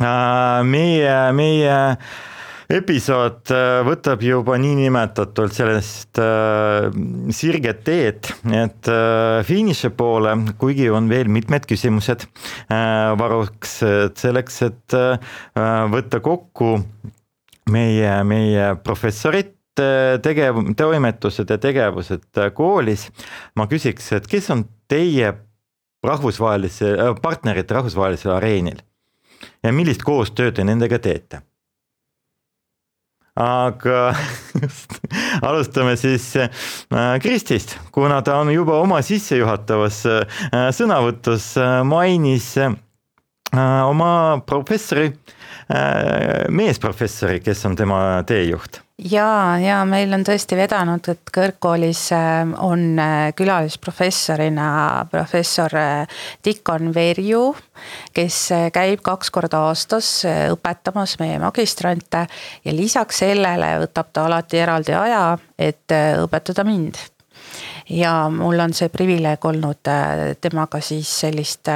[0.00, 1.76] meie, meie
[2.72, 6.88] episood äh, võtab juba niinimetatult sellest äh,
[7.34, 14.62] sirget teed, et äh, finiši poole, kuigi on veel mitmed küsimused äh, varuks, et selleks,
[14.66, 15.36] et äh,
[15.92, 16.74] võtta kokku
[17.70, 23.08] meie, meie professorid äh, tegev-, toimetused ja tegevused äh, koolis.
[23.54, 25.36] ma küsiks, et kes on teie
[26.06, 28.82] rahvusvahelise, äh, partnerid rahvusvahelisel areenil
[29.62, 31.42] ja millist koostööd te nendega teete?
[33.36, 34.14] aga
[35.48, 36.48] alustame siis äh,
[37.20, 40.40] Kristist, kuna ta on juba oma sissejuhatavas äh,
[40.72, 42.54] sõnavõtus äh, mainis
[43.58, 45.10] oma professori,
[46.48, 52.98] meesprofessori, kes on tema teejuht ja, ja meil on tõesti vedanud, et kõrgkoolis äh, on
[53.00, 54.68] äh, külalisprofessorina
[55.12, 55.72] professor
[56.44, 57.42] Dikon äh, Verju,
[58.16, 58.38] kes
[58.72, 62.24] käib kaks korda aastas õpetamas meie magistrante
[62.64, 65.92] ja lisaks sellele võtab ta alati eraldi aja, et
[66.22, 66.96] õpetada mind.
[67.88, 69.88] ja mul on see privileeg olnud
[70.40, 71.68] temaga siis sellist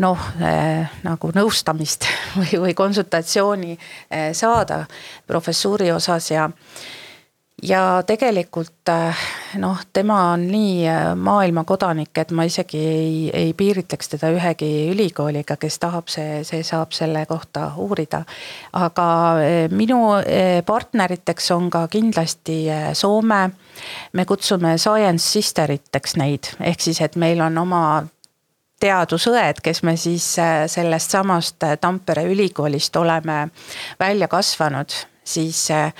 [0.00, 2.06] noh eh, nagu nõustamist
[2.38, 4.84] või, või konsultatsiooni eh, saada
[5.26, 6.48] professuuri osas ja
[7.62, 9.26] ja tegelikult eh,
[9.62, 10.88] noh, tema on nii
[11.20, 16.64] maailma kodanik, et ma isegi ei, ei piiritleks teda ühegi ülikooliga, kes tahab, see, see
[16.66, 18.24] saab selle kohta uurida.
[18.72, 19.06] aga
[19.70, 20.00] minu
[20.66, 22.64] partneriteks on ka kindlasti
[22.98, 23.50] Soome.
[24.12, 27.84] me kutsume science sister iteks neid, ehk siis, et meil on oma
[28.82, 33.48] teadusõed, kes me siis äh, sellest samast äh, Tampere ülikoolist oleme
[34.00, 35.92] välja kasvanud siis äh,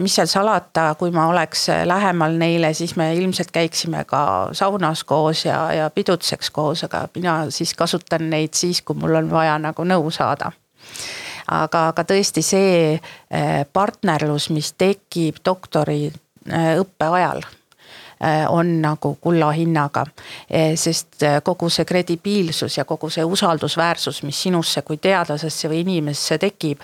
[0.00, 4.22] mis seal salata, kui ma oleks lähemal neile, siis me ilmselt käiksime ka
[4.56, 9.28] saunas koos ja, ja pidutseks koos, aga mina siis kasutan neid siis, kui mul on
[9.30, 10.52] vaja nagu nõu saada.
[11.52, 13.00] aga, aga tõesti see
[13.72, 17.44] partnerlus, mis tekib doktoriõppe ajal
[18.48, 20.06] on nagu kulla hinnaga.
[20.54, 25.82] Äh, sest äh, kogu see kredibiilsus ja kogu see usaldusväärsus, mis sinusse kui teadlasesse või
[25.84, 26.80] inimesse tekib.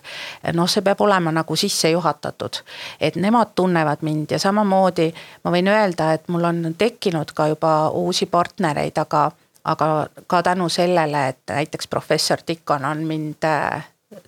[0.53, 2.63] noh, see peab olema nagu sisse juhatatud,
[3.01, 5.13] et nemad tunnevad mind ja samamoodi
[5.45, 9.31] ma võin öelda, et mul on tekkinud ka juba uusi partnereid, aga
[9.65, 13.45] aga ka tänu sellele, et näiteks professor Tikon on mind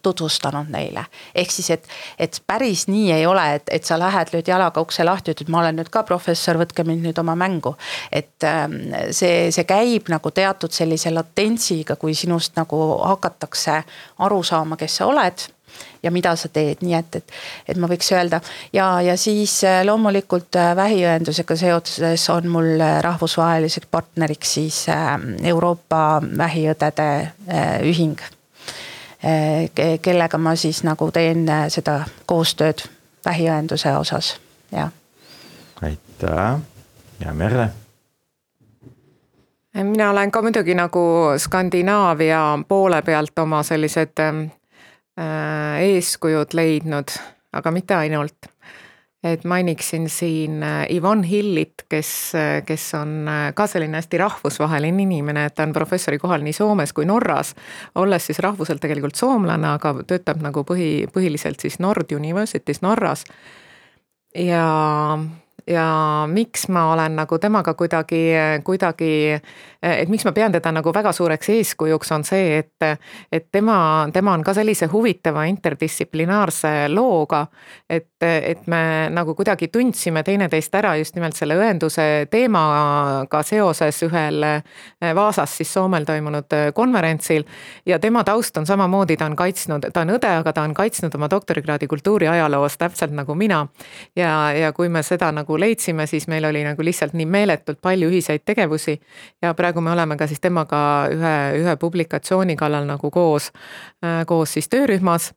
[0.02, 1.04] tutvustanud neile.
[1.34, 5.04] ehk siis, et, et päris nii ei ole, et, et sa lähed, lööd jalaga ukse
[5.04, 7.76] lahti, ütled, ma olen nüüd ka professor, võtke mind nüüd oma mängu.
[8.12, 8.78] et ähm,
[9.10, 13.82] see, see käib nagu teatud sellise latentsiga, kui sinust nagu hakatakse
[14.18, 15.48] aru saama, kes sa oled
[16.02, 17.34] ja mida sa teed, nii et, et,
[17.72, 18.42] et ma võiks öelda
[18.74, 24.84] ja, ja siis äh, loomulikult äh, vähiõendusega seoses on mul äh, rahvusvaheliseks partneriks siis
[25.52, 27.08] Euroopa Vähiõdede
[27.88, 28.20] Ühing.
[30.02, 32.82] Kellega ma siis nagu teen seda koostööd
[33.24, 34.34] vähiõenduse osas,
[34.72, 34.90] jah.
[35.82, 36.58] aitäh
[37.20, 37.68] ja Merle
[39.74, 44.18] mina olen ka muidugi nagu Skandinaavia poole pealt oma sellised
[45.80, 47.14] eeskujud leidnud,
[47.52, 48.50] aga mitte ainult.
[49.22, 55.44] Et mainiksin siin äh, Yvonne Hillit, kes, äh, kes on ka selline hästi rahvusvaheline inimene,
[55.46, 57.54] et ta on professori kohal nii Soomes kui Norras.
[57.94, 63.24] olles siis rahvuselt tegelikult soomlane, aga töötab nagu põhi, põhiliselt siis Nord University's Norras.
[64.34, 65.18] ja
[65.66, 65.86] ja
[66.26, 68.22] miks ma olen nagu temaga kuidagi,
[68.64, 69.38] kuidagi,
[69.82, 72.86] et miks ma pean teda nagu väga suureks eeskujuks, on see, et,
[73.32, 77.44] et tema, tema on ka sellise huvitava interdistsiplinaarse looga,
[77.90, 84.42] et, et me nagu kuidagi tundsime teineteist ära just nimelt selle õenduse teemaga seoses ühel
[85.14, 87.44] Vaasas siis Soomel toimunud konverentsil
[87.86, 91.14] ja tema taust on samamoodi, ta on kaitsnud, ta on õde, aga ta on kaitsnud
[91.18, 93.66] oma doktorikraadi kultuuriajaloos täpselt nagu mina.
[94.16, 97.80] ja, ja kui me seda nagu nagu leidsime, siis meil oli nagu lihtsalt nii meeletult
[97.82, 99.00] palju ühiseid tegevusi.
[99.42, 100.80] ja praegu me oleme ka siis temaga
[101.12, 103.50] ühe, ühe publikatsiooni kallal nagu koos,
[104.04, 105.30] äh, koos siis töörühmas.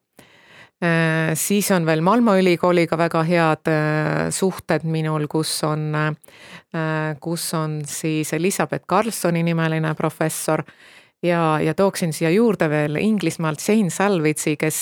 [0.84, 5.94] Äh, siis on veel Malmo ülikooliga väga head äh, suhted minul, kus on,
[7.24, 10.66] kus on siis Elizabeth Carlsoni nimeline professor.
[11.24, 14.82] Ja, ja tooksin siia juurde veel Inglismaalt Jane Salvitsi, kes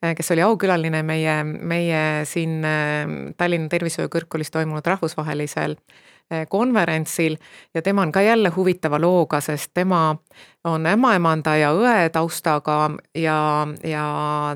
[0.00, 7.36] kes oli aukülaline meie, meie siin äh, Tallinna Tervishoiu Kõrgkoolis toimunud rahvusvahelisel äh, konverentsil.
[7.74, 10.16] Ja tema on ka jälle huvitava looga, sest tema
[10.64, 14.06] on ämmaemanda ja õe taustaga ja, ja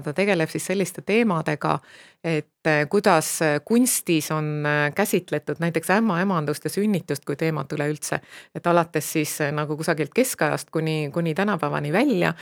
[0.05, 1.79] ta tegeleb siis selliste teemadega,
[2.25, 8.21] et eh, kuidas eh, kunstis on eh, käsitletud näiteks ämmaemandust ja sünnitust kui teemat üleüldse.
[8.55, 12.35] et alates siis nagu kusagilt keskajast kuni, kuni tänapäevani välja,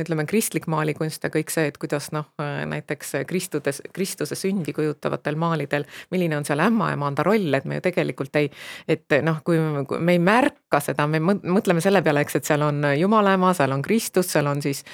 [0.00, 2.26] ütleme kristlik maalikunst ja kõik see, et kuidas noh,
[2.66, 8.36] näiteks Kristudes, Kristuse sündi kujutavatel maalidel, milline on seal ämmaemanda roll, et me ju tegelikult
[8.36, 8.50] ei,
[8.88, 12.82] et noh, kui me ei märka seda, me mõtleme selle peale, eks, et seal on
[12.98, 14.84] Jumala ema, seal on Kristus, seal on siis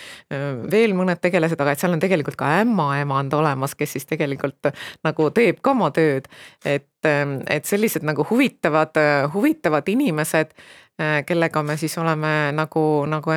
[0.70, 4.73] veel mõned tegelased, aga et seal on tegelikult ka ämmaemand olemas, kes siis tegelikult
[5.04, 6.28] nagu teeb ka oma tööd.
[6.64, 6.88] et,
[7.50, 8.96] et sellised nagu huvitavad,
[9.34, 10.54] huvitavad inimesed,
[11.26, 13.30] kellega me siis oleme nagu, nagu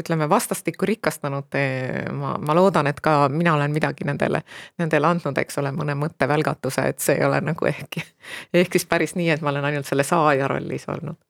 [0.00, 1.58] ütleme, vastastikku rikastanud.
[2.12, 4.42] ma, ma loodan, et ka mina olen midagi nendele,
[4.78, 8.00] nendele andnud, eks ole, mõne mõttevälgatuse, et see ei ole nagu ehk,
[8.54, 11.20] ehk siis päris nii, et ma olen ainult selle saaja rollis olnud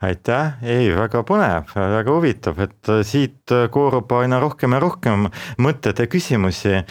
[0.00, 5.28] aitäh, ei väga põnev, väga huvitav, et äh, siit äh, koorub aina rohkem ja rohkem
[5.60, 6.86] mõtteid ja küsimusi äh,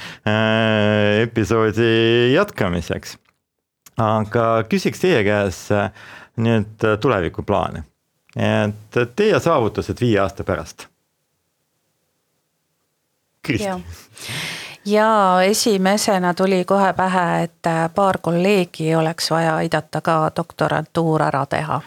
[1.23, 1.89] episoodi
[2.35, 3.17] jätkamiseks.
[3.99, 5.89] aga küsiks teie käest äh,
[6.39, 7.83] nüüd tulevikuplaane,
[8.37, 10.87] et teie saavutused viie aasta pärast.
[13.43, 14.31] Kristi.
[14.85, 21.81] Ja esimesena tuli kohe pähe, et paar kolleegi oleks vaja aidata ka doktorantuur ära teha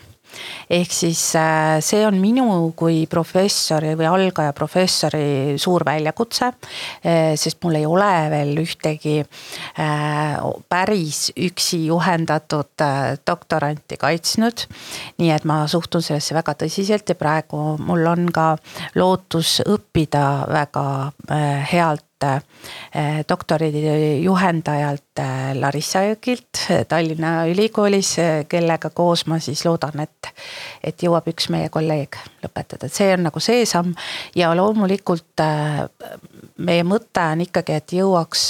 [0.70, 6.52] ehk siis äh, see on minu kui professori või algaja professori suur väljakutse.
[7.04, 10.36] Äh, sest mul ei ole veel ühtegi äh,
[10.68, 12.86] päris üksi juhendatud
[13.26, 14.66] doktoranti kaitsnud.
[15.18, 18.56] nii et ma suhtun sellesse väga tõsiselt ja praegu mul on ka
[18.98, 20.86] lootus õppida väga
[21.72, 23.70] healt Eh, doktori
[24.22, 28.14] juhendajalt eh, Larissa Jõgilt eh, Tallinna Ülikoolis,
[28.48, 30.30] kellega koos ma siis loodan, et,
[30.84, 33.94] et jõuab üks meie kolleeg lõpetada, et see on nagu see samm.
[34.38, 35.42] ja loomulikult
[36.62, 38.46] meie mõte on ikkagi, et jõuaks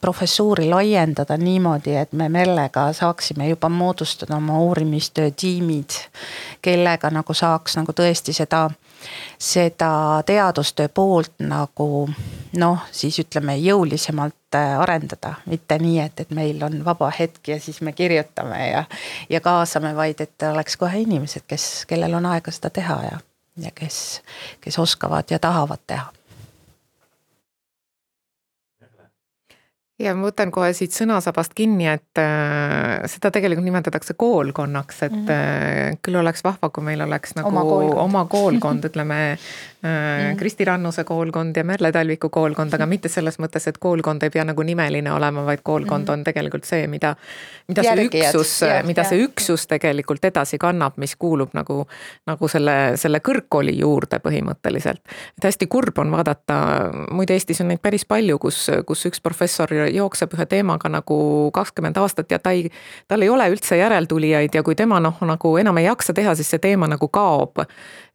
[0.00, 5.94] professuuri laiendada niimoodi, et me Merlega saaksime juba moodustada oma uurimistöö tiimid,
[6.62, 8.66] kellega nagu saaks nagu tõesti seda
[9.38, 12.08] seda teadustöö poolt nagu
[12.56, 17.60] noh, siis ütleme jõulisemalt äh, arendada, mitte nii, et, et meil on vaba hetk ja
[17.60, 18.84] siis me kirjutame ja,
[19.30, 23.18] ja kaasame, vaid et oleks kohe inimesed, kes, kellel on aega seda teha ja,
[23.68, 24.22] ja kes,
[24.60, 26.17] kes oskavad ja tahavad teha
[29.98, 35.24] ja ma võtan kohe siit sõnasabast kinni, et äh, seda tegelikult nimetatakse koolkonnaks, et mm
[35.26, 35.98] -hmm.
[36.06, 40.36] küll oleks vahva, kui meil oleks nagu oma koolkond, oma koolkond ütleme äh, mm -hmm.
[40.38, 44.44] Kristi Rannuse koolkond ja Merle Talviku koolkond, aga mitte selles mõttes, et koolkond ei pea
[44.44, 46.18] nagu nimeline olema, vaid koolkond mm -hmm.
[46.18, 47.16] on tegelikult see, mida,
[47.68, 51.86] mida see Järgijad, üksus, mida see üksus tegelikult edasi kannab, mis kuulub nagu,
[52.26, 55.00] nagu selle, selle kõrgkooli juurde põhimõtteliselt.
[55.38, 59.87] et hästi kurb on vaadata, muide Eestis on neid päris palju, kus, kus üks professor
[59.94, 61.18] jookseb ühe teemaga nagu
[61.54, 62.68] kakskümmend aastat ja ta ei,
[63.08, 66.50] tal ei ole üldse järeltulijaid ja kui tema noh, nagu enam ei jaksa teha, siis
[66.50, 67.64] see teema nagu kaob.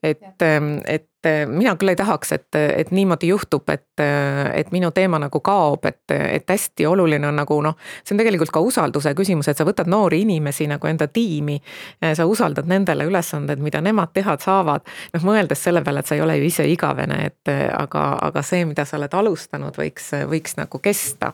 [0.03, 0.41] et,
[0.85, 1.07] et
[1.47, 4.01] mina küll ei tahaks, et, et niimoodi juhtub, et,
[4.53, 8.51] et minu teema nagu kaob, et, et hästi oluline on nagu noh, see on tegelikult
[8.53, 11.59] ka usalduse küsimus, et sa võtad noori inimesi nagu enda tiimi.
[12.13, 14.83] sa usaldad nendele ülesanded, mida nemad teha saavad.
[15.13, 18.65] noh, mõeldes selle peale, et sa ei ole ju ise igavene, et aga, aga see,
[18.65, 21.33] mida sa oled alustanud, võiks, võiks nagu kesta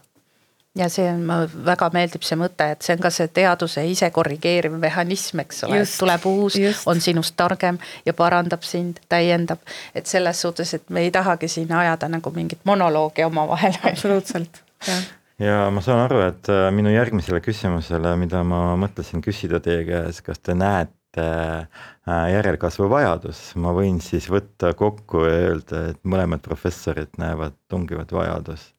[0.80, 1.25] ja see on,
[1.65, 5.84] väga meeldib see mõte, et see on ka see teaduse ise korrigeeriv mehhanism, eks ole,
[5.84, 6.57] et tuleb uus,
[6.89, 9.61] on sinust targem ja parandab sind, täiendab.
[9.95, 13.80] et selles suhtes, et me ei tahagi siin ajada nagu mingit monoloogi omavahel.
[13.91, 15.07] absoluutselt, jah
[15.39, 20.23] ja ma saan aru, et äh, minu järgmisele küsimusele, mida ma mõtlesin küsida teie käest,
[20.25, 27.12] kas te näete järelkasvu vajadus, ma võin siis võtta kokku ja öelda, et mõlemad professorid
[27.22, 28.72] näevad tungivat vajadust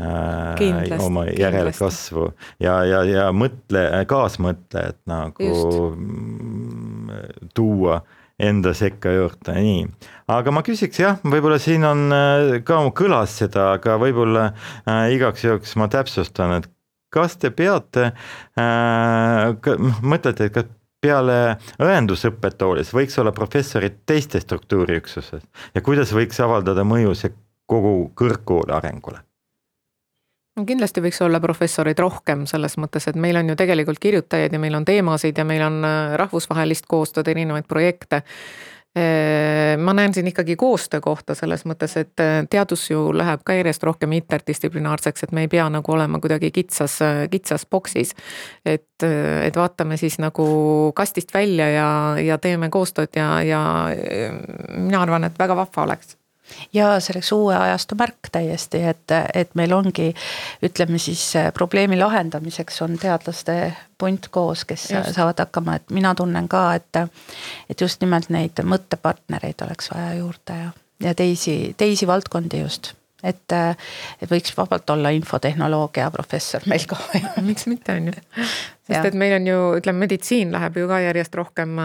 [0.00, 2.28] äh, kindlasti, oma järelkasvu
[2.62, 5.80] ja, ja, ja mõtle, kaasmõtlejat nagu Just.
[5.96, 7.10] Mm,
[7.54, 8.02] tuua
[8.36, 9.84] enda sekka juurde, nii.
[10.28, 15.46] aga ma küsiks jah, võib-olla siin on äh, ka kõlas seda, aga võib-olla äh, igaks
[15.46, 16.68] juhuks ma täpsustan, et
[17.14, 18.10] kas te peate
[18.60, 19.54] äh,,
[20.04, 20.68] mõtlete, et kas
[21.06, 21.38] peale
[21.82, 27.34] õendusõpetoolis võiks olla professorid teistes struktuuriüksuses ja kuidas võiks avaldada mõju see
[27.70, 29.22] kogu kõrgkooli arengule?
[30.64, 34.78] kindlasti võiks olla professoreid rohkem selles mõttes, et meil on ju tegelikult kirjutajaid ja meil
[34.78, 38.22] on teemasid ja meil on äh, rahvusvahelist koostööd, erinevaid projekte.
[38.96, 43.56] Äh, ma näen siin ikkagi koostöö kohta selles mõttes, et äh, teadus ju läheb ka
[43.58, 46.98] järjest rohkem interdistsiplinaarseks, et me ei pea nagu olema kuidagi kitsas,
[47.30, 48.14] kitsas boksis.
[48.64, 49.02] et,
[49.42, 50.46] et vaatame siis nagu
[50.96, 51.88] kastist välja ja,
[52.24, 53.62] ja teeme koostööd ja, ja
[54.76, 56.16] mina arvan, et väga vahva oleks
[56.72, 60.12] ja selleks uue ajastu märk täiesti, et, et meil ongi,
[60.66, 61.22] ütleme siis
[61.54, 65.14] probleemi lahendamiseks on teadlaste punt koos, kes just.
[65.16, 67.02] saavad hakkama, et mina tunnen ka, et.
[67.70, 70.70] et just nimelt neid mõttepartnereid oleks vaja juurde ja,
[71.08, 72.94] ja teisi, teisi valdkondi just
[73.24, 73.52] et,
[74.20, 76.98] et võiks vabalt olla infotehnoloogia professor meil ka
[77.48, 78.16] miks mitte, on ju.
[78.86, 81.78] sest et meil on ju, ütleme, meditsiin läheb ju ka järjest rohkem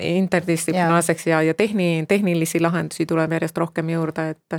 [0.00, 4.58] interdistsiplinaarseks ja, ja tehni, tehnilisi lahendusi tuleb järjest rohkem juurde, et.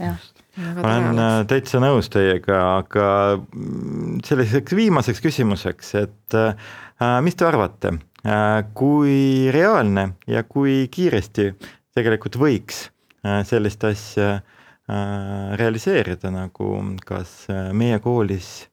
[0.00, 3.06] ma olen äh, täitsa nõus teiega, aga
[3.38, 11.50] mm, selliseks viimaseks küsimuseks, et äh, mis te arvate äh,, kui reaalne ja kui kiiresti
[11.96, 12.86] tegelikult võiks
[13.24, 16.72] äh, sellist asja äh, realiseerida, nagu
[17.08, 18.68] kas äh, meie koolis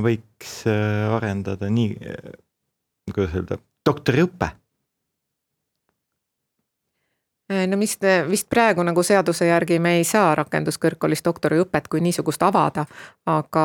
[0.00, 1.90] võiks arendada nii,
[3.12, 3.58] kuidas öelda,
[3.88, 4.52] doktoriõpe.
[4.52, 4.67] Äh,
[7.48, 12.84] no vist, vist praegu nagu seaduse järgi me ei saa rakenduskõrgkoolis doktoriõpet kui niisugust avada,
[13.28, 13.64] aga.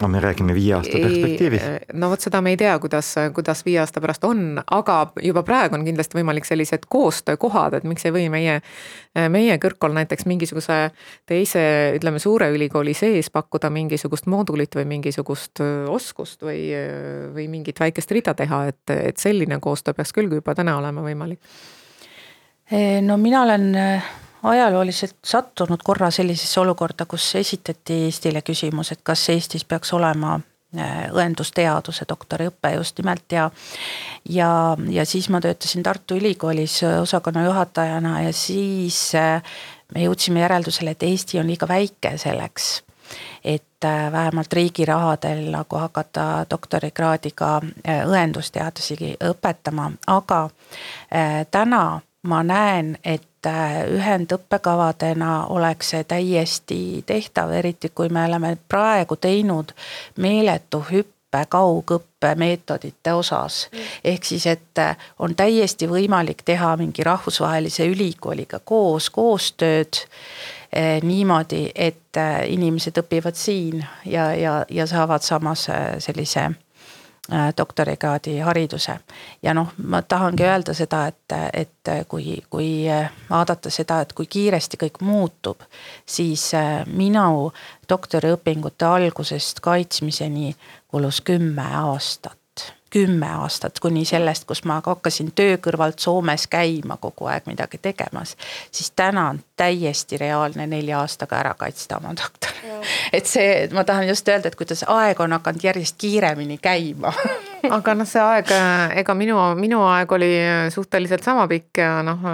[0.00, 1.66] no me räägime viie aasta perspektiivis.
[1.92, 5.76] no vot seda me ei tea, kuidas, kuidas viie aasta pärast on, aga juba praegu
[5.76, 8.56] on kindlasti võimalik sellised koostöökohad, et miks ei või meie,
[9.36, 10.78] meie kõrgkool näiteks mingisuguse
[11.28, 11.66] teise,
[11.98, 15.60] ütleme suure ülikooli sees pakkuda mingisugust moodulit või mingisugust
[15.92, 16.70] oskust või,
[17.36, 21.40] või mingit väikest rida teha, et, et selline koostöö peaks küll juba täna olema võimalik
[23.02, 24.04] no mina olen äh,
[24.42, 30.38] ajalooliselt sattunud korra sellisesse olukorda, kus esitati Eestile küsimus, et kas Eestis peaks olema
[30.78, 33.50] äh, õendusteaduse doktoriõpe just nimelt ja.
[34.28, 39.12] ja, ja siis ma töötasin Tartu Ülikoolis osakonna juhatajana ja siis
[39.94, 42.82] me jõudsime järeldusele, et Eesti on liiga väike selleks
[43.44, 47.48] et vähemalt riigi rahadel nagu hakata doktorikraadiga
[48.06, 50.38] õendusteadusi õpetama, aga
[51.50, 51.82] täna
[52.22, 59.74] ma näen, et äh, ühendõppekavadena oleks see täiesti tehtav, eriti kui me oleme praegu teinud
[60.16, 63.68] meeletu hüppe kaugõppe meetodite osas.
[63.72, 63.90] Mm.
[64.04, 70.04] ehk siis, et äh, on täiesti võimalik teha mingi rahvusvahelise ülikooliga koos koostööd
[70.72, 71.98] eh, niimoodi, et
[72.46, 75.66] inimesed õpivad siin ja, ja, ja saavad samas
[75.98, 76.50] sellise
[77.32, 78.98] Äh, doktorikraadi hariduse.
[79.42, 82.66] ja noh, ma tahangi öelda seda, et, et kui, kui
[83.30, 85.62] vaadata seda, et kui kiiresti kõik muutub,
[86.02, 87.52] siis äh, minu
[87.88, 90.56] doktoriõpingute algusest kaitsmiseni
[90.90, 92.41] kulus kümme aastat
[92.92, 98.36] kümme aastat kuni sellest, kus ma hakkasin töö kõrvalt Soomes käima kogu aeg midagi tegemas.
[98.70, 102.50] siis täna on täiesti reaalne nelja aastaga ära kaitsta oma doktor.
[103.12, 107.14] et see, ma tahan just öelda, et kuidas aeg on hakanud järjest kiiremini käima
[107.78, 108.52] aga noh, see aeg,
[109.00, 110.30] ega minu, minu aeg oli
[110.74, 112.28] suhteliselt sama pikk ja noh,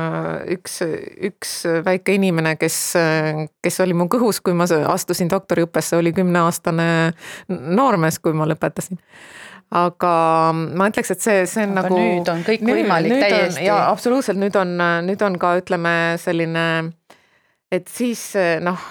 [0.59, 0.81] üks,
[1.31, 1.57] üks
[1.87, 2.81] väike inimene, kes,
[3.63, 6.89] kes oli mu kõhus, kui ma astusin doktoriõppesse, oli kümneaastane
[7.49, 8.99] noormees, kui ma lõpetasin
[9.77, 10.13] aga
[10.55, 11.99] ma ütleks, et see, see on aga nagu.
[12.01, 13.67] nüüd on kõik nüüd, võimalik nüüd täiesti.
[13.67, 15.93] jaa, absoluutselt, nüüd on, nüüd on ka ütleme
[16.23, 16.65] selline,
[17.75, 18.31] et siis
[18.65, 18.87] noh,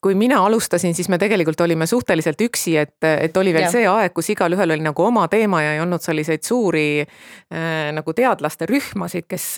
[0.00, 3.72] kui mina alustasin, siis me tegelikult olime suhteliselt üksi, et, et oli veel ja.
[3.72, 8.14] see aeg, kus igalühel oli nagu oma teema ja ei olnud selliseid suuri äh, nagu
[8.16, 9.48] teadlaste rühmasid, kes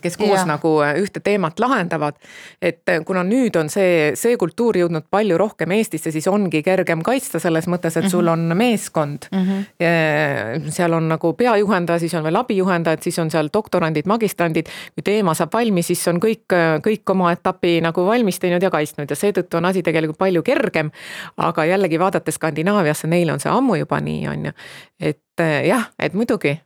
[0.00, 0.44] kes koos ja.
[0.48, 2.16] nagu äh, ühte teemat lahendavad.
[2.62, 7.02] et äh, kuna nüüd on see, see kultuur jõudnud palju rohkem Eestisse, siis ongi kergem
[7.04, 8.32] kaitsta selles mõttes, et sul mhm.
[8.32, 9.44] on meeskond mm.
[9.44, 10.70] -hmm.
[10.72, 14.68] seal on nagu peajuhendaja, siis on veel abijuhendajad, siis on seal doktorandid, magistrandid.
[14.94, 16.48] kui teema saab valmis, siis on kõik,
[16.86, 20.90] kõik oma etapi nagu valmis teinud ja kaitsnud ja seetõttu on asi tegelikult palju kergem.
[21.36, 24.52] aga jällegi vaadates Skandinaaviasse, neil on see ammu juba nii, on ju.
[25.00, 26.60] et jah, et muidugi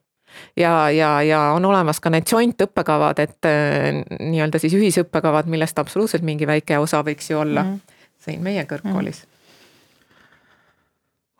[0.57, 5.79] ja, ja, ja on olemas ka need joint õppekavad, et äh, nii-öelda siis ühisõppekavad, millest
[5.79, 7.97] absoluutselt mingi väike osa võiks ju olla mm
[8.29, 9.23] siin meie kõrgkoolis.
[9.25, 9.35] Mm.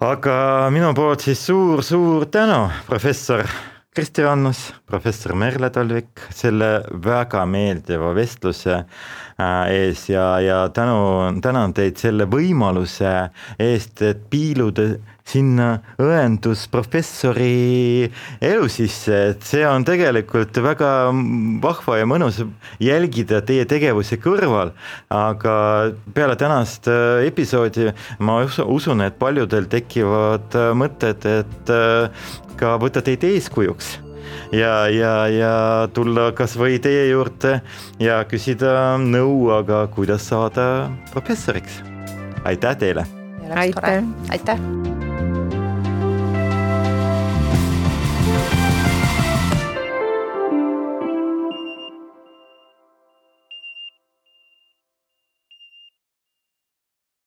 [0.09, 0.37] aga
[0.75, 3.45] minu poolt siis suur-suur tänu, professor
[3.99, 10.05] Kristi Rannus, professor Merle Talvik selle väga meeldiva vestluse äh, ees.
[10.13, 13.11] Ja, ja tänu, tänan teid selle võimaluse
[13.59, 14.93] eest, et piiluda
[15.29, 15.69] sinna
[16.01, 18.09] õendusprofessori
[18.45, 20.93] elu sisse, et see on tegelikult väga
[21.65, 22.41] vahva ja mõnus
[22.83, 24.73] jälgida teie tegevuse kõrval.
[25.13, 25.55] aga
[26.15, 33.03] peale tänast äh, episoodi ma usun, et paljudel tekivad äh, mõtted, et äh, ka võtta
[33.05, 33.99] teid eeskujuks
[34.53, 35.53] ja, ja, ja
[35.95, 37.59] tulla kasvõi teie juurde
[38.03, 41.83] ja küsida nõu, aga kuidas saada professoriks.
[42.45, 43.07] aitäh teile.
[43.55, 44.05] aitäh.
[44.31, 44.98] aitäh.